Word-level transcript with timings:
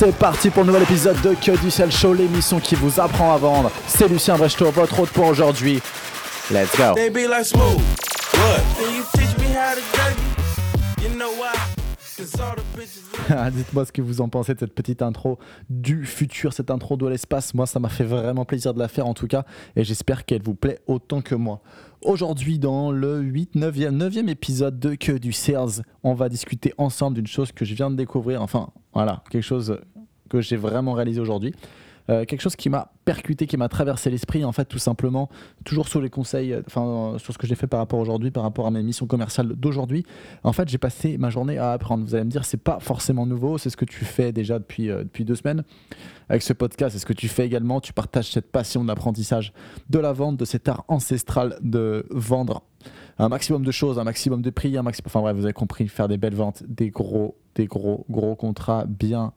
C'est 0.00 0.16
parti 0.16 0.48
pour 0.48 0.62
le 0.62 0.68
nouvel 0.68 0.84
épisode 0.84 1.20
de 1.20 1.34
Que 1.34 1.54
du 1.58 1.70
Sel 1.70 1.92
Show, 1.92 2.14
l'émission 2.14 2.58
qui 2.58 2.74
vous 2.74 2.98
apprend 2.98 3.34
à 3.34 3.36
vendre. 3.36 3.70
C'est 3.86 4.08
Lucien 4.08 4.34
Brechto, 4.38 4.70
votre 4.70 4.98
hôte 4.98 5.10
pour 5.10 5.26
aujourd'hui. 5.26 5.82
Let's 6.50 6.74
go. 6.74 6.94
Dites-moi 13.52 13.84
ce 13.84 13.92
que 13.92 14.02
vous 14.02 14.20
en 14.20 14.28
pensez 14.28 14.54
de 14.54 14.58
cette 14.58 14.74
petite 14.74 15.02
intro 15.02 15.38
du 15.68 16.04
futur, 16.04 16.52
cette 16.52 16.70
intro 16.70 16.96
de 16.96 17.06
l'espace. 17.06 17.54
Moi, 17.54 17.66
ça 17.66 17.78
m'a 17.80 17.88
fait 17.88 18.04
vraiment 18.04 18.44
plaisir 18.44 18.74
de 18.74 18.78
la 18.78 18.88
faire 18.88 19.06
en 19.06 19.14
tout 19.14 19.26
cas, 19.26 19.44
et 19.76 19.84
j'espère 19.84 20.24
qu'elle 20.24 20.42
vous 20.42 20.54
plaît 20.54 20.78
autant 20.86 21.20
que 21.20 21.34
moi. 21.34 21.62
Aujourd'hui, 22.02 22.58
dans 22.58 22.90
le 22.90 23.20
8, 23.20 23.56
9e, 23.56 23.96
9e 23.96 24.28
épisode 24.28 24.78
de 24.78 24.94
Que 24.94 25.12
du 25.12 25.32
Sales, 25.32 25.84
on 26.02 26.14
va 26.14 26.28
discuter 26.28 26.72
ensemble 26.78 27.16
d'une 27.16 27.26
chose 27.26 27.52
que 27.52 27.64
je 27.64 27.74
viens 27.74 27.90
de 27.90 27.96
découvrir. 27.96 28.42
Enfin, 28.42 28.70
voilà, 28.94 29.22
quelque 29.30 29.42
chose 29.42 29.78
que 30.28 30.40
j'ai 30.40 30.56
vraiment 30.56 30.92
réalisé 30.92 31.20
aujourd'hui. 31.20 31.54
Euh, 32.08 32.24
quelque 32.24 32.40
chose 32.40 32.56
qui 32.56 32.70
m'a 32.70 32.92
percuté, 33.04 33.46
qui 33.46 33.56
m'a 33.56 33.68
traversé 33.68 34.10
l'esprit, 34.10 34.44
en 34.44 34.52
fait, 34.52 34.64
tout 34.64 34.78
simplement, 34.78 35.28
toujours 35.64 35.88
sur 35.88 36.00
les 36.00 36.10
conseils, 36.10 36.52
euh, 36.52 36.62
enfin, 36.66 37.14
euh, 37.14 37.18
sur 37.18 37.32
ce 37.32 37.38
que 37.38 37.46
j'ai 37.46 37.54
fait 37.54 37.66
par 37.66 37.80
rapport 37.80 37.98
aujourd'hui, 37.98 38.30
par 38.30 38.42
rapport 38.42 38.66
à 38.66 38.70
mes 38.70 38.82
missions 38.82 39.06
commerciales 39.06 39.48
d'aujourd'hui. 39.48 40.04
En 40.42 40.52
fait, 40.52 40.68
j'ai 40.68 40.78
passé 40.78 41.18
ma 41.18 41.30
journée 41.30 41.58
à 41.58 41.72
apprendre. 41.72 42.04
Vous 42.04 42.14
allez 42.14 42.24
me 42.24 42.30
dire, 42.30 42.44
c'est 42.44 42.62
pas 42.62 42.78
forcément 42.80 43.26
nouveau, 43.26 43.58
c'est 43.58 43.70
ce 43.70 43.76
que 43.76 43.84
tu 43.84 44.04
fais 44.04 44.32
déjà 44.32 44.58
depuis, 44.58 44.88
depuis 44.88 45.24
deux 45.24 45.36
semaines 45.36 45.62
avec 46.28 46.42
ce 46.42 46.52
podcast. 46.52 46.92
C'est 46.92 47.00
ce 47.00 47.06
que 47.06 47.12
tu 47.12 47.28
fais 47.28 47.46
également. 47.46 47.80
Tu 47.80 47.92
partages 47.92 48.30
cette 48.30 48.50
passion 48.50 48.82
de 48.82 48.88
l'apprentissage, 48.88 49.52
de 49.88 49.98
la 49.98 50.12
vente, 50.12 50.36
de 50.36 50.44
cet 50.44 50.68
art 50.68 50.84
ancestral 50.88 51.58
de 51.62 52.06
vendre 52.10 52.62
un 53.18 53.28
maximum 53.28 53.64
de 53.64 53.70
choses, 53.70 53.98
un 53.98 54.04
maximum 54.04 54.40
de 54.40 54.50
prix, 54.50 54.76
un 54.76 54.82
maximum. 54.82 55.06
Enfin 55.08 55.20
bref, 55.20 55.36
vous 55.36 55.44
avez 55.44 55.52
compris, 55.52 55.88
faire 55.88 56.08
des 56.08 56.16
belles 56.16 56.34
ventes, 56.34 56.62
des 56.66 56.90
gros, 56.90 57.36
des 57.54 57.66
gros, 57.66 58.06
gros 58.08 58.34
contrats 58.34 58.86
bien 58.86 59.32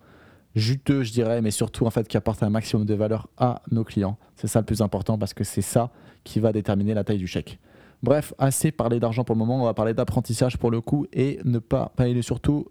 juteux, 0.55 1.03
je 1.03 1.11
dirais, 1.11 1.41
mais 1.41 1.51
surtout 1.51 1.85
en 1.85 1.89
fait 1.89 2.07
qui 2.07 2.17
apportent 2.17 2.43
un 2.43 2.49
maximum 2.49 2.85
de 2.85 2.93
valeur 2.93 3.27
à 3.37 3.61
nos 3.71 3.83
clients. 3.83 4.17
C'est 4.35 4.47
ça 4.47 4.59
le 4.59 4.65
plus 4.65 4.81
important 4.81 5.17
parce 5.17 5.33
que 5.33 5.43
c'est 5.43 5.61
ça 5.61 5.91
qui 6.23 6.39
va 6.39 6.51
déterminer 6.51 6.93
la 6.93 7.03
taille 7.03 7.17
du 7.17 7.27
chèque. 7.27 7.59
Bref, 8.03 8.33
assez 8.37 8.71
parlé 8.71 8.99
d'argent 8.99 9.23
pour 9.23 9.35
le 9.35 9.39
moment, 9.39 9.61
on 9.61 9.65
va 9.65 9.73
parler 9.73 9.93
d'apprentissage 9.93 10.57
pour 10.57 10.71
le 10.71 10.81
coup 10.81 11.07
et 11.13 11.39
ne 11.45 11.59
pas 11.59 11.91
parler 11.95 12.21
surtout. 12.21 12.67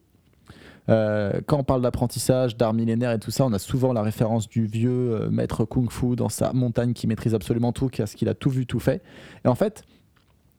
euh, 0.89 1.41
quand 1.47 1.59
on 1.59 1.65
parle 1.65 1.81
d'apprentissage, 1.83 2.57
d'art 2.57 2.75
millénaire 2.75 3.13
et 3.13 3.19
tout 3.19 3.31
ça, 3.31 3.45
on 3.47 3.53
a 3.53 3.59
souvent 3.59 3.93
la 3.93 4.03
référence 4.03 4.49
du 4.49 4.67
vieux 4.67 4.91
euh, 5.15 5.31
maître 5.31 5.65
kung 5.65 5.91
fu 5.91 6.17
dans 6.17 6.29
sa 6.29 6.53
montagne 6.53 6.93
qui 6.93 7.07
maîtrise 7.07 7.35
absolument 7.35 7.73
tout, 7.73 7.89
qui 7.89 8.03
a 8.03 8.07
ce 8.07 8.17
qu'il 8.17 8.29
a 8.29 8.35
tout 8.35 8.51
vu, 8.51 8.67
tout 8.67 8.81
fait. 8.81 9.03
Et 9.45 9.49
en 9.49 9.55
fait, 9.55 9.85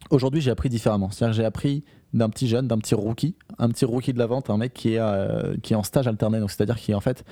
aujourd'hui, 0.10 0.42
j'ai 0.42 0.52
appris 0.52 0.70
différemment. 0.70 1.10
J'ai 1.32 1.46
appris 1.46 1.84
d'un 2.14 2.30
petit 2.30 2.48
jeune, 2.48 2.68
d'un 2.68 2.78
petit 2.78 2.96
rookie, 2.96 3.36
un 3.58 3.70
petit 3.70 3.86
rookie 3.86 4.14
de 4.14 4.20
la 4.20 4.28
vente, 4.28 4.50
un 4.50 4.58
mec 4.58 4.74
qui 4.74 4.94
est, 4.94 5.00
euh, 5.00 5.56
qui 5.62 5.74
est 5.74 5.76
en 5.76 5.84
stage 5.84 6.08
alterné. 6.08 6.40
Donc, 6.40 6.52
c'est-à-dire 6.52 6.78
qu'il 6.78 6.96
en 6.96 7.00
fait, 7.00 7.24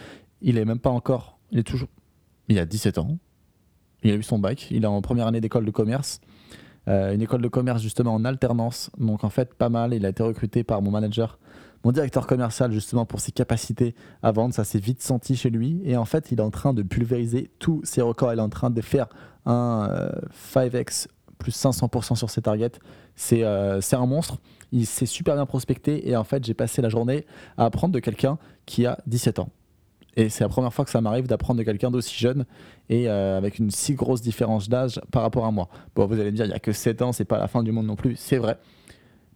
il 0.41 0.57
est 0.57 0.65
même 0.65 0.79
pas 0.79 0.89
encore, 0.89 1.37
il 1.51 1.59
est 1.59 1.63
toujours, 1.63 1.89
il 2.47 2.57
a 2.59 2.65
17 2.65 2.97
ans, 2.97 3.17
il 4.03 4.11
a 4.11 4.15
eu 4.15 4.23
son 4.23 4.39
bac, 4.39 4.67
il 4.71 4.83
est 4.83 4.87
en 4.87 5.01
première 5.01 5.27
année 5.27 5.41
d'école 5.41 5.65
de 5.65 5.71
commerce, 5.71 6.19
euh, 6.87 7.13
une 7.13 7.21
école 7.21 7.41
de 7.41 7.47
commerce 7.47 7.81
justement 7.81 8.13
en 8.13 8.25
alternance. 8.25 8.89
Donc, 8.97 9.23
en 9.23 9.29
fait, 9.29 9.53
pas 9.53 9.69
mal. 9.69 9.93
Il 9.93 10.05
a 10.05 10.09
été 10.09 10.23
recruté 10.23 10.63
par 10.63 10.81
mon 10.81 10.89
manager, 10.89 11.37
mon 11.83 11.91
directeur 11.91 12.25
commercial 12.25 12.71
justement 12.71 13.05
pour 13.05 13.19
ses 13.19 13.31
capacités 13.31 13.93
à 14.23 14.31
vendre. 14.31 14.53
Ça 14.53 14.63
s'est 14.63 14.79
vite 14.79 15.01
senti 15.01 15.35
chez 15.35 15.51
lui. 15.51 15.81
Et 15.83 15.95
en 15.95 16.05
fait, 16.05 16.31
il 16.31 16.39
est 16.39 16.43
en 16.43 16.49
train 16.49 16.73
de 16.73 16.81
pulvériser 16.81 17.51
tous 17.59 17.81
ses 17.83 18.01
records. 18.01 18.33
Il 18.33 18.39
est 18.39 18.41
en 18.41 18.49
train 18.49 18.71
de 18.71 18.81
faire 18.81 19.07
un 19.45 19.89
euh, 19.91 20.11
5x 20.53 21.07
plus 21.41 21.55
500% 21.55 22.15
sur 22.15 22.29
ses 22.29 22.41
targets. 22.41 22.71
C'est 23.15 23.43
euh, 23.43 23.81
c'est 23.81 23.95
un 23.95 24.05
monstre. 24.05 24.37
Il 24.71 24.85
s'est 24.85 25.05
super 25.05 25.35
bien 25.35 25.45
prospecté. 25.45 26.07
Et 26.09 26.15
en 26.15 26.23
fait, 26.23 26.45
j'ai 26.45 26.53
passé 26.53 26.81
la 26.81 26.89
journée 26.89 27.25
à 27.57 27.65
apprendre 27.65 27.93
de 27.93 27.99
quelqu'un 27.99 28.37
qui 28.65 28.85
a 28.85 28.97
17 29.07 29.39
ans. 29.39 29.49
Et 30.17 30.29
c'est 30.29 30.43
la 30.43 30.49
première 30.49 30.73
fois 30.73 30.85
que 30.85 30.91
ça 30.91 31.01
m'arrive 31.01 31.27
d'apprendre 31.27 31.57
de 31.59 31.63
quelqu'un 31.63 31.89
d'aussi 31.89 32.17
jeune 32.17 32.45
et 32.89 33.07
euh, 33.07 33.37
avec 33.37 33.59
une 33.59 33.71
si 33.71 33.93
grosse 33.93 34.21
différence 34.21 34.67
d'âge 34.67 34.99
par 35.11 35.21
rapport 35.21 35.45
à 35.45 35.51
moi. 35.51 35.69
Bon, 35.95 36.05
vous 36.05 36.19
allez 36.19 36.31
me 36.31 36.35
dire, 36.35 36.45
il 36.45 36.49
n'y 36.49 36.53
a 36.53 36.59
que 36.59 36.73
7 36.73 37.01
ans, 37.01 37.11
c'est 37.13 37.25
pas 37.25 37.39
la 37.39 37.47
fin 37.47 37.63
du 37.63 37.71
monde 37.71 37.85
non 37.85 37.95
plus. 37.95 38.15
C'est 38.17 38.37
vrai. 38.37 38.57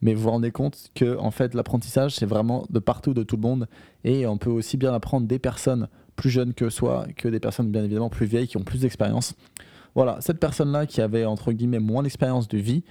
Mais 0.02 0.14
vous 0.14 0.24
vous 0.24 0.32
rendez 0.32 0.52
compte 0.52 0.92
que 0.94 1.18
en 1.18 1.32
fait, 1.32 1.54
l'apprentissage, 1.54 2.16
c'est 2.16 2.26
vraiment 2.26 2.66
de 2.70 2.80
partout, 2.80 3.14
de 3.14 3.24
tout 3.24 3.38
le 3.38 3.42
monde. 3.42 3.68
Et 4.04 4.28
on 4.28 4.38
peut 4.38 4.50
aussi 4.50 4.78
bien 4.78 4.94
apprendre 4.94 5.28
des 5.28 5.40
personnes 5.40 5.88
plus 6.16 6.30
jeunes 6.30 6.54
que 6.54 6.70
soi 6.70 7.08
que 7.16 7.28
des 7.28 7.40
personnes 7.40 7.72
bien 7.72 7.84
évidemment 7.84 8.10
plus 8.10 8.26
vieilles 8.26 8.48
qui 8.48 8.58
ont 8.58 8.64
plus 8.64 8.82
d'expérience. 8.82 9.36
Voilà, 9.96 10.18
cette 10.20 10.40
personne-là 10.40 10.86
qui 10.86 11.02
avait 11.02 11.26
entre 11.26 11.52
guillemets 11.52 11.80
moins 11.80 12.04
d'expérience 12.04 12.48
de 12.48 12.58
vie 12.58 12.84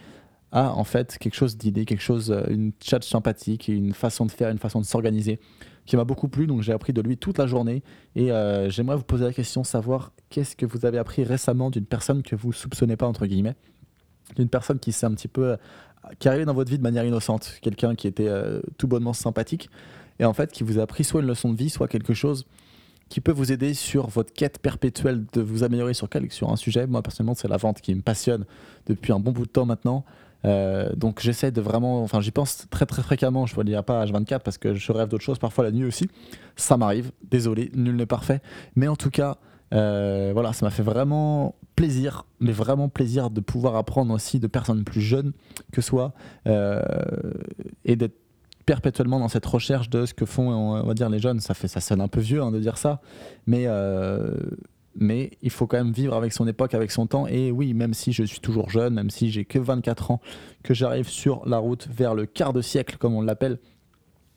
a 0.52 0.72
en 0.72 0.84
fait 0.84 1.18
quelque 1.18 1.34
chose 1.34 1.56
d'idée, 1.56 1.84
quelque 1.84 2.02
chose, 2.02 2.30
euh, 2.30 2.44
une 2.48 2.72
chat 2.82 3.02
sympathique, 3.02 3.68
une 3.68 3.92
façon 3.92 4.24
de 4.24 4.30
faire, 4.30 4.50
une 4.50 4.58
façon 4.58 4.80
de 4.80 4.86
s'organiser 4.86 5.38
qui 5.86 5.96
m'a 5.96 6.04
beaucoup 6.04 6.28
plu. 6.28 6.46
Donc 6.46 6.62
j'ai 6.62 6.72
appris 6.72 6.92
de 6.92 7.00
lui 7.00 7.16
toute 7.16 7.38
la 7.38 7.46
journée 7.46 7.82
et 8.14 8.32
euh, 8.32 8.70
j'aimerais 8.70 8.96
vous 8.96 9.04
poser 9.04 9.24
la 9.24 9.32
question, 9.32 9.64
savoir 9.64 10.12
qu'est-ce 10.30 10.56
que 10.56 10.66
vous 10.66 10.86
avez 10.86 10.98
appris 10.98 11.24
récemment 11.24 11.70
d'une 11.70 11.86
personne 11.86 12.22
que 12.22 12.36
vous 12.36 12.52
soupçonnez 12.52 12.96
pas 12.96 13.06
entre 13.06 13.26
guillemets, 13.26 13.56
d'une 14.36 14.48
personne 14.48 14.78
qui 14.78 14.92
s'est 14.92 15.06
un 15.06 15.12
petit 15.12 15.28
peu, 15.28 15.52
euh, 15.52 15.56
qui 16.18 16.28
arrivée 16.28 16.44
dans 16.44 16.54
votre 16.54 16.70
vie 16.70 16.78
de 16.78 16.82
manière 16.82 17.04
innocente, 17.04 17.58
quelqu'un 17.60 17.94
qui 17.94 18.06
était 18.06 18.28
euh, 18.28 18.60
tout 18.78 18.88
bonnement 18.88 19.12
sympathique 19.12 19.68
et 20.18 20.24
en 20.24 20.32
fait 20.32 20.52
qui 20.52 20.64
vous 20.64 20.78
a 20.78 20.82
appris 20.82 21.04
soit 21.04 21.20
une 21.20 21.26
leçon 21.26 21.52
de 21.52 21.56
vie, 21.56 21.70
soit 21.70 21.88
quelque 21.88 22.14
chose 22.14 22.46
qui 23.08 23.20
peut 23.20 23.32
vous 23.32 23.52
aider 23.52 23.74
sur 23.74 24.08
votre 24.08 24.32
quête 24.32 24.58
perpétuelle 24.58 25.24
de 25.32 25.40
vous 25.40 25.62
améliorer 25.62 25.94
sur, 25.94 26.08
quel, 26.08 26.30
sur 26.32 26.50
un 26.50 26.56
sujet. 26.56 26.86
Moi, 26.86 27.02
personnellement, 27.02 27.34
c'est 27.34 27.48
la 27.48 27.56
vente 27.56 27.80
qui 27.80 27.94
me 27.94 28.02
passionne 28.02 28.44
depuis 28.86 29.12
un 29.12 29.20
bon 29.20 29.32
bout 29.32 29.46
de 29.46 29.50
temps 29.50 29.66
maintenant. 29.66 30.04
Euh, 30.44 30.90
donc, 30.94 31.20
j'essaie 31.20 31.50
de 31.50 31.60
vraiment. 31.60 32.02
Enfin, 32.02 32.20
j'y 32.20 32.30
pense 32.30 32.66
très, 32.70 32.86
très 32.86 33.02
fréquemment. 33.02 33.46
Je 33.46 33.58
ne 33.58 33.62
dire 33.64 33.84
pas 33.84 34.04
H24 34.04 34.40
parce 34.40 34.58
que 34.58 34.74
je 34.74 34.92
rêve 34.92 35.08
d'autres 35.08 35.24
choses, 35.24 35.38
parfois 35.38 35.64
la 35.64 35.70
nuit 35.70 35.84
aussi. 35.84 36.08
Ça 36.56 36.76
m'arrive. 36.76 37.12
Désolé, 37.30 37.70
nul 37.74 37.96
n'est 37.96 38.06
parfait. 38.06 38.40
Mais 38.76 38.88
en 38.88 38.96
tout 38.96 39.10
cas, 39.10 39.38
euh, 39.72 40.30
voilà, 40.32 40.52
ça 40.52 40.66
m'a 40.66 40.70
fait 40.70 40.82
vraiment 40.82 41.54
plaisir, 41.76 42.26
mais 42.40 42.52
vraiment 42.52 42.88
plaisir 42.88 43.30
de 43.30 43.40
pouvoir 43.40 43.76
apprendre 43.76 44.14
aussi 44.14 44.38
de 44.38 44.46
personnes 44.46 44.84
plus 44.84 45.00
jeunes 45.00 45.32
que 45.72 45.80
soi 45.80 46.12
euh, 46.46 46.82
et 47.84 47.96
d'être 47.96 48.16
perpétuellement 48.66 49.18
dans 49.18 49.28
cette 49.28 49.46
recherche 49.46 49.90
de 49.90 50.06
ce 50.06 50.14
que 50.14 50.24
font, 50.24 50.50
on 50.50 50.86
va 50.86 50.94
dire, 50.94 51.08
les 51.08 51.18
jeunes. 51.18 51.40
Ça, 51.40 51.54
fait, 51.54 51.68
ça 51.68 51.80
sonne 51.80 52.00
un 52.00 52.08
peu 52.08 52.20
vieux 52.20 52.42
hein, 52.42 52.50
de 52.50 52.58
dire 52.58 52.78
ça, 52.78 53.00
mais, 53.46 53.64
euh, 53.66 54.34
mais 54.96 55.30
il 55.42 55.50
faut 55.50 55.66
quand 55.66 55.76
même 55.76 55.92
vivre 55.92 56.14
avec 56.14 56.32
son 56.32 56.46
époque, 56.46 56.74
avec 56.74 56.90
son 56.90 57.06
temps. 57.06 57.26
Et 57.26 57.50
oui, 57.50 57.74
même 57.74 57.94
si 57.94 58.12
je 58.12 58.24
suis 58.24 58.40
toujours 58.40 58.70
jeune, 58.70 58.94
même 58.94 59.10
si 59.10 59.30
j'ai 59.30 59.44
que 59.44 59.58
24 59.58 60.10
ans, 60.10 60.20
que 60.62 60.74
j'arrive 60.74 61.08
sur 61.08 61.46
la 61.46 61.58
route 61.58 61.88
vers 61.90 62.14
le 62.14 62.26
quart 62.26 62.52
de 62.52 62.62
siècle, 62.62 62.96
comme 62.98 63.14
on 63.14 63.22
l'appelle, 63.22 63.58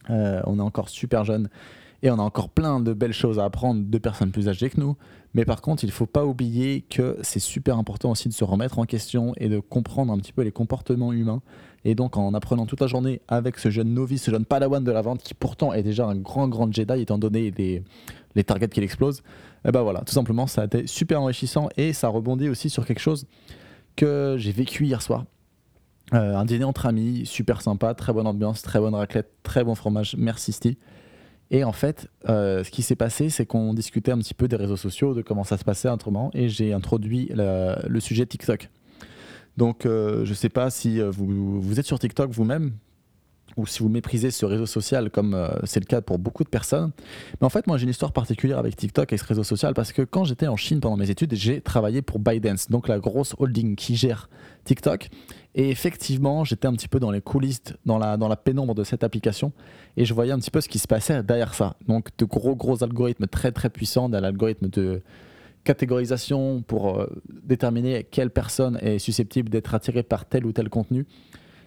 euh, 0.09 0.41
on 0.45 0.59
est 0.59 0.63
encore 0.63 0.89
super 0.89 1.23
jeune. 1.23 1.49
Et 2.03 2.12
on 2.12 2.19
a 2.19 2.22
encore 2.22 2.50
plein 2.50 2.80
de 2.80 2.94
belles 2.94 3.13
choses 3.13 3.40
à 3.40 3.46
apprendre 3.46 3.84
de 3.84 3.97
personnes 3.97 4.31
plus 4.31 4.50
âgées 4.50 4.69
que 4.69 4.80
nous. 4.80 4.96
Mais 5.34 5.46
par 5.46 5.62
contre, 5.62 5.84
il 5.84 5.88
ne 5.88 5.91
faut 5.91 6.06
pas 6.06 6.25
oublier 6.25 6.81
que 6.81 7.18
c'est 7.22 7.40
super 7.40 7.78
important 7.78 8.12
aussi 8.12 8.30
de 8.30 8.34
se 8.34 8.44
remettre 8.44 8.80
en 8.80 8.85
question 8.85 9.34
et 9.38 9.50
de 9.50 9.59
comprendre 9.59 10.13
un 10.13 10.18
petit 10.18 10.34
peu 10.34 10.44
les 10.44 10.52
comportements 10.52 11.12
humains. 11.12 11.41
Et 11.86 11.96
donc, 11.96 12.18
en 12.18 12.34
apprenant 12.34 12.66
toute 12.66 12.81
la 12.81 12.88
journée 12.88 13.22
avec 13.28 13.57
ce 13.57 13.69
jeune 13.69 13.94
novice, 13.94 14.24
ce 14.24 14.31
jeune 14.31 14.46
padawan 14.46 14.84
de 14.84 14.91
la 14.91 15.02
vente, 15.02 15.22
qui 15.22 15.34
pourtant 15.34 15.74
est 15.74 15.84
déjà 15.84 16.06
un 16.06 16.16
grand, 16.16 16.47
grand 16.47 16.72
Jedi, 16.72 17.02
étant 17.02 17.18
donné 17.18 17.52
les, 17.56 18.44
targets 18.44 18.68
qu'il 18.68 18.84
explose, 18.84 19.24
et 19.66 19.72
ben 19.72 19.81
voilà, 19.81 20.02
tout 20.02 20.13
simplement, 20.13 20.47
ça 20.47 20.62
a 20.62 20.66
été 20.66 20.86
super 20.86 21.22
enrichissant 21.22 21.69
et 21.75 21.94
ça 21.94 22.07
rebondit 22.07 22.50
aussi 22.50 22.69
sur 22.69 22.86
quelque 22.86 23.00
chose 23.00 23.25
que 23.96 24.36
j'ai 24.38 24.52
vécu 24.52 24.86
hier 24.86 25.02
soir. 25.02 25.25
Euh, 26.13 26.36
un 26.36 26.46
dîner 26.46 26.63
entre 26.63 26.86
amis, 26.86 27.25
super 27.25 27.62
sympa, 27.62 27.94
très 27.94 28.13
bonne 28.13 28.28
ambiance, 28.28 28.62
très 28.62 28.80
bonne 28.80 28.96
raclette, 28.96 29.30
très 29.44 29.63
bon 29.63 29.75
fromage, 29.75 30.16
merci 30.18 30.53
Sti. 30.53 30.78
Et 31.50 31.63
en 31.63 31.72
fait, 31.72 32.09
euh, 32.28 32.63
ce 32.63 32.72
qui 32.72 32.81
s'est 32.81 32.96
passé, 32.96 33.30
c'est 33.30 33.46
qu'on 33.46 33.74
discutait 33.74 34.12
un 34.12 34.18
petit 34.18 34.34
peu 34.34 34.47
des 34.47 34.58
réseaux 34.58 34.78
sociaux, 34.78 35.13
de 35.13 35.22
comment 35.22 35.44
ça 35.44 35.58
se 35.58 35.63
passait 35.63 35.90
autrement, 35.90 36.30
et 36.34 36.50
j'ai 36.50 36.74
introduit 36.74 37.30
le 37.34 38.00
sujet 38.00 38.25
TikTok. 38.25 38.69
Donc, 39.57 39.86
euh, 39.86 40.24
je 40.24 40.30
ne 40.30 40.36
sais 40.36 40.50
pas 40.50 40.69
si 40.69 41.02
euh, 41.02 41.09
vous 41.09 41.80
êtes 41.80 41.86
sur 41.86 41.97
TikTok 41.97 42.30
vous-même, 42.31 42.74
ou 43.57 43.66
si 43.66 43.79
vous 43.79 43.90
méprisez 43.90 44.31
ce 44.31 44.45
réseau 44.45 44.66
social, 44.66 45.09
comme 45.09 45.34
euh, 45.34 45.50
c'est 45.63 45.79
le 45.79 45.85
cas 45.85 46.01
pour 46.01 46.19
beaucoup 46.19 46.44
de 46.44 46.50
personnes. 46.50 46.91
Mais 47.41 47.45
en 47.45 47.50
fait, 47.50 47.68
moi, 47.68 47.78
j'ai 47.78 47.84
une 47.84 47.90
histoire 47.90 48.13
particulière 48.13 48.59
avec 48.59 48.75
TikTok 48.75 49.12
et 49.12 49.18
ce 49.18 49.25
réseau 49.25 49.44
social, 49.44 49.74
parce 49.74 49.92
que 49.92 50.04
quand 50.04 50.24
j'étais 50.24 50.48
en 50.48 50.56
Chine 50.56 50.80
pendant 50.80 50.95
mes 50.95 51.09
études, 51.09 51.33
j'ai 51.33 51.59
travaillé 51.59 52.01
pour 52.01 52.19
ByteDance, 52.19 52.69
donc 52.69 52.88
la 52.88 53.00
grosse 53.00 53.36
holding 53.39 53.75
qui 53.75 53.95
gère 53.95 54.30
TikTok. 54.63 55.09
Et 55.56 55.69
effectivement, 55.69 56.44
j'étais 56.44 56.68
un 56.68 56.74
petit 56.74 56.88
peu 56.88 57.00
dans 57.00 57.09
les 57.09 57.21
coulisses, 57.21 57.63
dans 57.86 57.98
la, 57.98 58.15
dans 58.15 58.27
la 58.27 58.36
pénombre 58.36 58.75
de 58.75 58.83
cette 58.83 59.04
application, 59.04 59.51
et 59.98 60.06
je 60.06 60.13
voyais 60.13 60.31
un 60.31 60.39
petit 60.39 60.51
peu 60.51 60.62
ce 60.62 60.69
qui 60.69 60.77
se 60.77 60.88
passait 60.88 61.24
derrière 61.24 61.56
ça. 61.56 61.75
Donc 61.88 62.09
de 62.18 62.25
gros, 62.25 62.56
gros 62.56 62.83
algorithmes 62.83 63.25
très, 63.25 63.51
très 63.51 63.69
puissants, 63.69 64.07
d'un 64.07 64.24
algorithme 64.24 64.69
de 64.69 65.01
catégorisation 65.63 66.62
pour 66.62 67.00
euh, 67.00 67.07
déterminer 67.44 68.04
quelle 68.04 68.30
personne 68.30 68.77
est 68.81 69.00
susceptible 69.00 69.50
d'être 69.50 69.74
attirée 69.74 70.04
par 70.04 70.25
tel 70.25 70.45
ou 70.45 70.54
tel 70.54 70.69
contenu. 70.69 71.06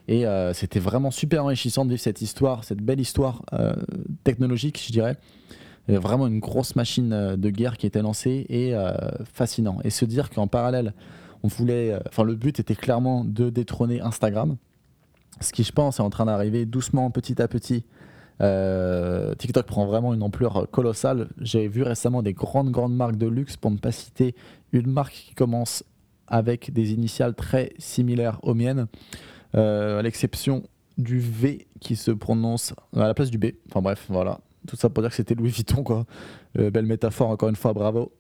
Et 0.09 0.27
euh, 0.27 0.53
c'était 0.53 0.81
vraiment 0.81 1.11
super 1.11 1.45
enrichissant 1.45 1.85
de 1.85 1.91
vivre 1.91 2.01
cette 2.01 2.23
histoire, 2.23 2.65
cette 2.65 2.81
belle 2.83 3.01
histoire 3.01 3.43
euh, 3.53 3.75
technologique, 4.25 4.83
je 4.85 4.93
dirais. 4.93 5.17
Avait 5.89 5.99
vraiment 5.99 6.27
une 6.27 6.41
grosse 6.41 6.77
machine 6.77 7.13
euh, 7.13 7.37
de 7.37 7.51
guerre 7.51 7.77
qui 7.77 7.87
était 7.87 8.03
lancée 8.03 8.47
et 8.49 8.75
euh, 8.75 8.93
fascinant. 9.33 9.79
Et 9.85 9.91
se 9.91 10.05
dire 10.05 10.31
qu'en 10.31 10.47
parallèle, 10.47 10.95
on 11.43 11.49
voulait, 11.49 11.93
euh, 11.93 12.01
enfin 12.09 12.25
le 12.25 12.35
but 12.35 12.61
était 12.61 12.75
clairement 12.77 13.25
de 13.25 13.51
détrôner 13.51 14.01
Instagram, 14.01 14.57
ce 15.41 15.53
qui 15.53 15.65
je 15.65 15.73
pense 15.73 15.99
est 15.99 16.03
en 16.03 16.11
train 16.11 16.27
d'arriver 16.27 16.67
doucement, 16.67 17.11
petit 17.11 17.41
à 17.41 17.49
petit, 17.49 17.85
Euh, 18.43 19.35
TikTok 19.35 19.67
prend 19.67 19.85
vraiment 19.85 20.15
une 20.15 20.23
ampleur 20.23 20.67
colossale. 20.71 21.29
J'ai 21.43 21.69
vu 21.69 21.83
récemment 21.83 22.23
des 22.23 22.33
grandes, 22.33 22.71
grandes 22.71 22.97
marques 22.97 23.19
de 23.19 23.27
luxe, 23.27 23.59
pour 23.59 23.71
ne 23.71 23.77
pas 23.77 23.93
citer 23.93 24.35
une 24.73 24.91
marque 24.91 25.13
qui 25.13 25.35
commence 25.35 25.85
avec 26.27 26.73
des 26.73 26.95
initiales 26.95 27.35
très 27.35 27.75
similaires 27.79 28.39
aux 28.43 28.55
miennes, 28.55 28.87
euh, 28.87 28.87
à 29.55 30.03
l'exception 30.03 30.63
du 31.01 31.19
V 31.19 31.67
qui 31.81 31.97
se 31.97 32.11
prononce 32.11 32.75
à 32.95 33.07
la 33.07 33.15
place 33.15 33.31
du 33.31 33.39
B. 33.39 33.47
Enfin 33.69 33.81
bref, 33.83 34.07
voilà. 34.09 34.41
Tout 34.67 34.77
ça 34.77 34.91
pour 34.91 35.03
dire 35.03 35.11
que 35.11 35.17
c'était 35.17 35.35
Louis 35.35 35.51
Vuitton, 35.51 35.83
quoi. 35.83 36.05
Euh, 36.59 36.71
belle 36.71 36.87
métaphore, 36.87 37.31
encore 37.31 37.49
une 37.49 37.57
fois, 37.57 37.73
bravo. 37.73 38.13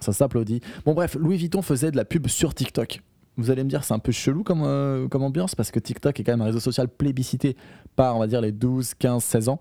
Ça 0.00 0.12
s'applaudit. 0.12 0.60
Bon 0.84 0.94
bref, 0.94 1.14
Louis 1.14 1.36
Vuitton 1.36 1.62
faisait 1.62 1.90
de 1.90 1.96
la 1.96 2.04
pub 2.04 2.26
sur 2.26 2.54
TikTok. 2.54 3.00
Vous 3.36 3.50
allez 3.50 3.62
me 3.64 3.68
dire, 3.68 3.84
c'est 3.84 3.94
un 3.94 3.98
peu 3.98 4.12
chelou 4.12 4.42
comme, 4.42 4.62
euh, 4.64 5.08
ambiance 5.14 5.54
parce 5.54 5.70
que 5.70 5.78
TikTok 5.78 6.18
est 6.18 6.24
quand 6.24 6.32
même 6.32 6.42
un 6.42 6.46
réseau 6.46 6.60
social 6.60 6.88
plébiscité 6.88 7.56
par, 7.96 8.16
on 8.16 8.18
va 8.18 8.26
dire, 8.26 8.40
les 8.40 8.52
12, 8.52 8.94
15, 8.94 9.22
16 9.22 9.48
ans. 9.48 9.60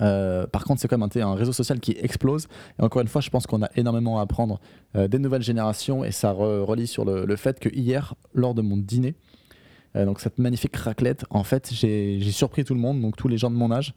Euh, 0.00 0.46
par 0.46 0.64
contre, 0.64 0.80
c'est 0.80 0.88
quand 0.88 0.98
même 0.98 1.08
un, 1.14 1.34
réseau 1.34 1.52
social 1.52 1.78
qui 1.80 1.92
explose. 2.00 2.48
Et 2.78 2.82
encore 2.82 3.02
une 3.02 3.08
fois, 3.08 3.20
je 3.20 3.30
pense 3.30 3.46
qu'on 3.46 3.62
a 3.62 3.68
énormément 3.76 4.18
à 4.18 4.22
apprendre 4.22 4.60
euh, 4.96 5.06
des 5.06 5.18
nouvelles 5.18 5.42
générations. 5.42 6.04
Et 6.04 6.12
ça 6.12 6.32
re- 6.32 6.62
relie 6.62 6.86
sur 6.86 7.04
le, 7.04 7.24
le 7.24 7.36
fait 7.36 7.60
que 7.60 7.68
hier, 7.68 8.14
lors 8.34 8.54
de 8.54 8.62
mon 8.62 8.76
dîner, 8.76 9.10
euh, 9.10 9.16
donc 9.94 10.20
cette 10.20 10.38
magnifique 10.38 10.76
raclette, 10.76 11.24
en 11.30 11.44
fait, 11.44 11.70
j'ai 11.72 12.18
j'ai 12.20 12.32
surpris 12.32 12.64
tout 12.64 12.74
le 12.74 12.80
monde, 12.80 13.00
donc 13.00 13.16
tous 13.16 13.28
les 13.28 13.38
gens 13.38 13.50
de 13.50 13.56
mon 13.56 13.70
âge, 13.70 13.94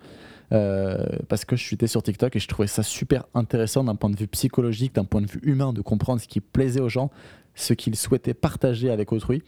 euh, 0.52 0.98
parce 1.28 1.46
que 1.46 1.56
je 1.56 1.64
suis 1.64 1.78
sur 1.88 2.04
TikTok 2.04 2.36
et 2.36 2.40
je 2.40 2.48
trouvais 2.48 2.68
ça 2.68 2.84
super 2.84 3.26
intéressant 3.34 3.84
d'un 3.84 3.96
point 3.96 4.10
de 4.10 4.18
vue 4.18 4.28
psychologique, 4.28 4.96
d'un 4.96 5.06
point 5.06 5.22
de 5.22 5.30
vue 5.30 5.40
humain, 5.44 5.74
de 5.74 5.82
comprendre 5.82 6.22
ce 6.22 6.28
qui 6.28 6.42
plaisait 6.42 6.82
aux 6.82 6.90
gens, 6.90 7.10
ce 7.56 7.74
qu'ils 7.74 7.96
souhaitaient 7.96 8.34
partager 8.34 8.90
avec 8.90 9.12
autrui. 9.12 9.42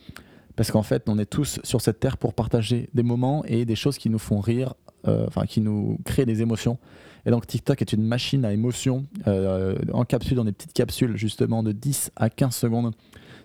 Parce 0.55 0.71
qu'en 0.71 0.83
fait, 0.83 1.03
on 1.07 1.19
est 1.19 1.25
tous 1.25 1.59
sur 1.63 1.81
cette 1.81 1.99
terre 1.99 2.17
pour 2.17 2.33
partager 2.33 2.89
des 2.95 3.03
moments 3.03 3.45
et 3.45 3.65
des 3.65 3.75
choses 3.75 3.99
qui 3.99 4.09
nous 4.09 4.17
font 4.17 4.39
rire, 4.39 4.73
euh, 5.07 5.25
enfin 5.27 5.45
qui 5.45 5.61
nous 5.61 5.99
créent 6.03 6.25
des 6.25 6.41
émotions. 6.41 6.79
Et 7.27 7.29
donc 7.29 7.45
TikTok 7.45 7.81
est 7.81 7.93
une 7.93 8.03
machine 8.03 8.43
à 8.43 8.53
émotions, 8.53 9.05
euh, 9.27 9.75
en 9.93 10.03
capsule, 10.03 10.37
dans 10.37 10.45
des 10.45 10.53
petites 10.53 10.73
capsules 10.73 11.15
justement 11.15 11.61
de 11.61 11.73
10 11.73 12.11
à 12.15 12.29
15 12.29 12.55
secondes. 12.55 12.95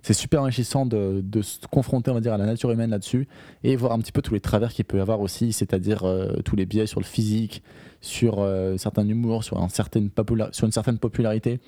C'est 0.03 0.15
super 0.15 0.41
enrichissant 0.43 0.85
de, 0.85 1.23
se 1.43 1.59
confronter, 1.71 2.11
on 2.11 2.15
va 2.15 2.21
dire, 2.21 2.35
à 2.35 2.39
la 2.39 2.47
nature 2.47 2.71
humaine 2.73 2.91
là-dessus 2.91 3.29
et 3.63 3.77
voir 3.77 3.93
un 3.93 4.01
petit 4.01 4.11
peu 4.11 4.21
tous 4.21 4.35
les 4.35 4.41
travers 4.41 4.73
qu'il 4.73 4.85
peut 4.85 4.99
y 4.99 5.01
avoir 5.01 5.21
aussi, 5.21 5.53
c'est-à-dire 5.53 6.03
euh, 6.05 6.35
tous 6.45 6.57
les 6.57 6.67
biais 6.67 6.87
sur 6.87 6.99
le 6.99 7.07
physique, 7.07 7.63
sur 8.01 8.41
euh, 8.41 8.77
certains 8.77 9.07
humours, 9.07 9.45
sur, 9.45 9.63
un 9.63 9.69
certain 9.69 10.09
sur 10.51 10.67
une 10.67 10.73
certaine 10.73 10.99
popularité, 10.99 11.61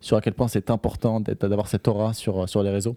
sur 0.00 0.16
à 0.16 0.20
quel 0.20 0.34
point 0.34 0.46
c'est 0.46 0.70
important 0.70 1.20
d'avoir 1.20 1.66
cette 1.66 1.88
aura 1.88 2.14
sur, 2.14 2.48
sur 2.48 2.62
les 2.62 2.70
réseaux. 2.70 2.96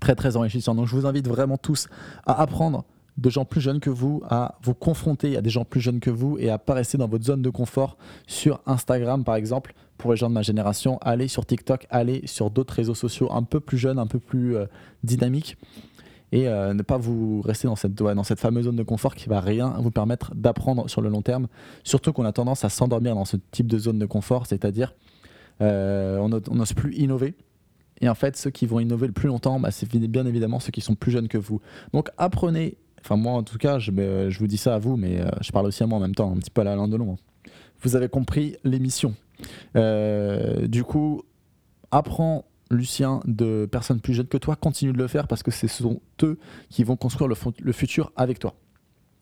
Très 0.00 0.14
très 0.14 0.36
enrichissant. 0.36 0.74
Donc 0.74 0.86
je 0.86 0.94
vous 0.94 1.06
invite 1.06 1.26
vraiment 1.26 1.58
tous 1.58 1.88
à 2.26 2.40
apprendre 2.40 2.84
de 3.18 3.30
gens 3.30 3.44
plus 3.44 3.60
jeunes 3.60 3.80
que 3.80 3.90
vous, 3.90 4.22
à 4.28 4.56
vous 4.62 4.74
confronter 4.74 5.36
à 5.36 5.40
des 5.40 5.50
gens 5.50 5.64
plus 5.64 5.80
jeunes 5.80 6.00
que 6.00 6.10
vous 6.10 6.38
et 6.38 6.50
à 6.50 6.58
pas 6.58 6.74
rester 6.74 6.98
dans 6.98 7.08
votre 7.08 7.24
zone 7.24 7.42
de 7.42 7.50
confort 7.50 7.96
sur 8.26 8.60
Instagram 8.66 9.24
par 9.24 9.36
exemple. 9.36 9.74
Pour 9.96 10.10
les 10.10 10.18
gens 10.18 10.28
de 10.28 10.34
ma 10.34 10.42
génération, 10.42 10.98
allez 11.00 11.26
sur 11.26 11.46
TikTok, 11.46 11.86
allez 11.88 12.22
sur 12.26 12.50
d'autres 12.50 12.74
réseaux 12.74 12.94
sociaux 12.94 13.32
un 13.32 13.42
peu 13.42 13.60
plus 13.60 13.78
jeunes, 13.78 13.98
un 13.98 14.06
peu 14.06 14.18
plus 14.18 14.56
euh, 14.56 14.66
dynamiques 15.02 15.56
et 16.32 16.48
euh, 16.48 16.74
ne 16.74 16.82
pas 16.82 16.98
vous 16.98 17.40
rester 17.40 17.68
dans 17.68 17.76
cette, 17.76 17.94
dans 17.94 18.24
cette 18.24 18.40
fameuse 18.40 18.64
zone 18.64 18.76
de 18.76 18.82
confort 18.82 19.14
qui 19.14 19.28
va 19.28 19.40
rien 19.40 19.76
vous 19.78 19.90
permettre 19.90 20.34
d'apprendre 20.34 20.90
sur 20.90 21.00
le 21.00 21.08
long 21.08 21.22
terme. 21.22 21.46
Surtout 21.84 22.12
qu'on 22.12 22.24
a 22.24 22.32
tendance 22.32 22.64
à 22.64 22.68
s'endormir 22.68 23.14
dans 23.14 23.24
ce 23.24 23.36
type 23.52 23.66
de 23.66 23.78
zone 23.78 23.98
de 23.98 24.06
confort, 24.06 24.46
c'est-à-dire 24.46 24.94
euh, 25.62 26.18
on 26.18 26.28
n'ose 26.28 26.72
plus 26.72 26.94
innover. 26.96 27.34
Et 28.00 28.08
en 28.08 28.14
fait, 28.14 28.36
ceux 28.36 28.50
qui 28.50 28.66
vont 28.66 28.80
innover 28.80 29.06
le 29.06 29.12
plus 29.12 29.28
longtemps, 29.28 29.58
bah, 29.58 29.70
c'est 29.70 29.88
bien 29.90 30.26
évidemment 30.26 30.60
ceux 30.60 30.70
qui 30.70 30.82
sont 30.82 30.94
plus 30.94 31.12
jeunes 31.12 31.28
que 31.28 31.38
vous. 31.38 31.62
Donc 31.94 32.10
apprenez, 32.18 32.76
enfin 33.06 33.16
moi 33.16 33.32
en 33.32 33.42
tout 33.42 33.58
cas, 33.58 33.78
je, 33.78 33.92
me- 33.92 34.30
je 34.30 34.38
vous 34.38 34.48
dis 34.48 34.56
ça 34.56 34.74
à 34.74 34.78
vous, 34.78 34.96
mais 34.96 35.20
euh, 35.20 35.30
je 35.40 35.52
parle 35.52 35.66
aussi 35.66 35.82
à 35.82 35.86
moi 35.86 35.98
en 35.98 36.00
même 36.00 36.14
temps, 36.14 36.30
un 36.32 36.36
petit 36.36 36.50
peu 36.50 36.60
à 36.62 36.64
la 36.64 36.74
Delon. 36.86 37.12
hein. 37.12 37.50
Vous 37.82 37.94
avez 37.94 38.08
compris 38.08 38.56
l'émission. 38.64 39.14
Euh, 39.76 40.66
du 40.66 40.82
coup, 40.82 41.22
apprends 41.90 42.44
Lucien 42.70 43.20
de 43.26 43.68
personnes 43.70 44.00
plus 44.00 44.14
jeunes 44.14 44.26
que 44.26 44.38
toi, 44.38 44.56
continue 44.56 44.92
de 44.92 44.98
le 44.98 45.06
faire 45.06 45.28
parce 45.28 45.42
que 45.42 45.50
ce 45.52 45.68
sont 45.68 46.00
eux 46.24 46.38
qui 46.68 46.82
vont 46.82 46.96
construire 46.96 47.28
le, 47.28 47.72
futur 47.72 48.12
avec 48.16 48.40
toi. 48.40 48.54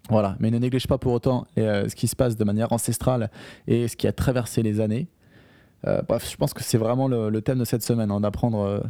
Voilà, 0.09 0.37
mais 0.41 0.51
ne 0.51 0.59
néglige 0.59 0.87
pas 0.87 0.97
pour 0.97 1.13
autant 1.13 1.47
euh, 1.59 1.89
ce 1.89 1.95
qui 1.95 2.09
se 2.09 2.17
passe 2.17 2.37
de 2.37 2.45
manière 2.45 2.73
ancestrale 2.73 3.31
et 3.67 3.89
ce 3.89 3.97
qui 3.97 4.07
a 4.07 4.13
traversé 4.13 4.63
les 4.63 4.81
années. 4.81 5.09
Euh, 5.87 6.01
bref, 6.09 6.31
je 6.31 6.37
pense 6.37 6.55
que 6.55 6.63
c'est 6.63 6.79
vraiment 6.79 7.09
le, 7.09 7.41
thème 7.43 7.59
de 7.59 7.65
cette 7.65 7.83
semaine, 7.83 8.11
hein, 8.11 8.21
d'apprendre 8.21 8.61
euh, 8.61 8.81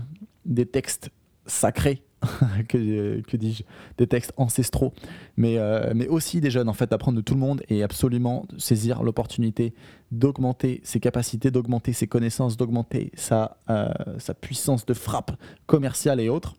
des 0.45 0.67
textes 0.67 1.11
sacrés, 1.47 2.03
que, 2.69 3.37
dis-je, 3.37 3.63
des 3.99 4.07
textes 4.07 4.33
ancestraux, 4.37 4.93
mais, 5.37 5.59
euh, 5.59 5.93
mais 5.95 6.09
aussi 6.09 6.41
des 6.41 6.51
jeunes, 6.51 6.69
en 6.69 6.73
fait, 6.73 6.91
d'apprendre 6.91 7.17
de 7.17 7.23
tout 7.23 7.35
le 7.35 7.41
monde 7.41 7.63
et 7.69 7.83
absolument 7.83 8.47
saisir 8.59 9.03
l'opportunité 9.03 9.75
d'augmenter 10.13 10.81
ses 10.85 11.01
capacités, 11.01 11.51
d'augmenter 11.51 11.93
ses 11.93 12.07
connaissances, 12.07 12.57
d'augmenter 12.57 13.11
sa, 13.15 13.57
euh, 13.71 13.89
sa 14.19 14.35
puissance 14.35 14.87
de 14.87 14.95
frappe 14.95 15.33
commerciale 15.67 16.21
et 16.21 16.29
autres 16.29 16.55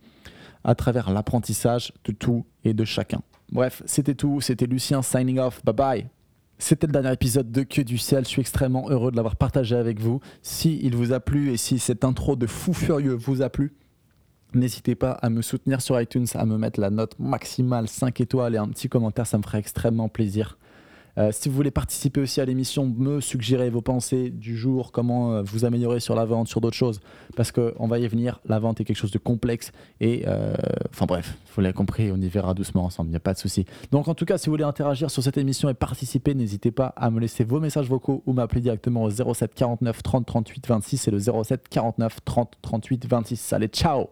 à 0.64 0.76
travers 0.76 1.12
l'apprentissage 1.12 1.94
de 2.04 2.12
tout 2.12 2.46
et 2.64 2.74
de 2.74 2.84
chacun. 2.84 3.22
Bref, 3.52 3.82
c'était 3.86 4.16
tout, 4.16 4.42
c'était 4.42 4.66
Lucien 4.66 5.02
signing 5.02 5.40
off, 5.40 5.64
bye 5.64 5.76
bye 5.76 6.08
c'était 6.58 6.88
le 6.88 6.94
dernier 6.94 7.12
épisode 7.12 7.52
de 7.52 7.64
Que 7.64 7.82
du 7.82 7.98
ciel. 7.98 8.24
Je 8.24 8.30
suis 8.30 8.42
extrêmement 8.42 8.90
heureux 8.90 9.12
de 9.12 9.18
l'avoir 9.18 9.36
partagé 9.36 9.76
avec 9.76 10.00
vous. 10.00 10.22
Si 10.42 10.80
il 10.82 10.96
vous 10.96 11.12
a 11.12 11.20
plu 11.20 11.52
et 11.52 11.58
si 11.58 11.80
cette 11.80 12.06
intro 12.06 12.36
de 12.36 12.48
fou 12.48 12.74
furieux 12.74 13.14
vous 13.14 13.42
a 13.42 13.50
plu, 13.50 13.74
n'hésitez 14.56 14.96
pas 14.96 15.12
à 15.12 15.30
me 15.30 15.42
soutenir 15.42 15.82
sur 15.82 16.00
iTunes, 16.00 16.28
à 16.34 16.46
me 16.46 16.58
mettre 16.58 16.80
la 16.80 16.90
note 16.90 17.18
maximale 17.20 17.88
5 17.88 18.22
étoiles 18.22 18.56
et 18.56 18.58
un 18.58 18.68
petit 18.68 18.90
commentaire, 18.90 19.28
ça 19.28 19.38
me 19.38 19.44
ferait 19.44 19.60
extrêmement 19.60 20.10
plaisir. 20.10 20.58
Euh, 21.18 21.30
si 21.32 21.48
vous 21.48 21.56
voulez 21.56 21.72
participer 21.72 22.20
aussi 22.20 22.42
à 22.42 22.46
l'émission, 22.46 22.86
me 22.86 23.22
suggérer 23.22 23.70
vos 23.70 23.82
pensées 23.82 24.30
du 24.30 24.58
jour, 24.58 24.92
comment 24.92 25.34
euh, 25.34 25.44
vous 25.44 25.64
améliorer 25.64 26.00
sur 26.00 26.14
la 26.14 26.26
vente, 26.26 26.48
sur 26.48 26.60
d'autres 26.60 26.76
choses, 26.76 27.00
parce 27.38 27.52
qu'on 27.52 27.88
va 27.88 28.00
y 28.00 28.08
venir, 28.08 28.42
la 28.46 28.60
vente 28.60 28.82
est 28.82 28.84
quelque 28.84 28.98
chose 28.98 29.12
de 29.12 29.18
complexe, 29.18 29.72
et 30.02 30.24
euh, 30.28 30.54
enfin 30.90 31.06
bref, 31.06 31.38
vous 31.56 31.62
l'avez 31.62 31.74
compris, 31.74 32.12
on 32.12 32.18
y 32.18 32.28
verra 32.28 32.54
doucement 32.54 32.84
ensemble, 32.84 33.10
il 33.10 33.12
n'y 33.12 33.18
a 33.18 33.22
pas 33.22 33.34
de 33.34 33.40
souci. 33.40 33.66
Donc 33.92 34.10
en 34.10 34.14
tout 34.14 34.26
cas, 34.26 34.38
si 34.38 34.48
vous 34.48 34.54
voulez 34.54 34.66
interagir 34.66 35.10
sur 35.10 35.24
cette 35.24 35.38
émission 35.38 35.70
et 35.70 35.74
participer, 35.74 36.34
n'hésitez 36.34 36.72
pas 36.72 36.88
à 36.98 37.10
me 37.10 37.20
laisser 37.22 37.46
vos 37.46 37.62
messages 37.62 37.88
vocaux 37.88 38.22
ou 38.26 38.34
m'appeler 38.34 38.62
directement 38.62 39.04
au 39.04 39.10
07 39.10 39.54
49 39.54 40.04
30 40.04 40.26
38 40.26 40.68
26, 40.68 40.98
c'est 40.98 41.12
le 41.12 41.20
07 41.20 41.70
49 41.70 42.18
30 42.26 42.58
38 42.62 43.08
26. 43.08 43.54
Allez, 43.54 43.68
ciao 43.68 44.10